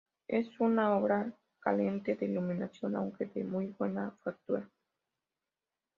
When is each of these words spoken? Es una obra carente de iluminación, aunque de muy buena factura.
Es 0.27 0.47
una 0.59 0.97
obra 0.97 1.31
carente 1.59 2.15
de 2.15 2.25
iluminación, 2.25 2.95
aunque 2.95 3.27
de 3.27 3.43
muy 3.43 3.67
buena 3.77 4.09
factura. 4.23 4.67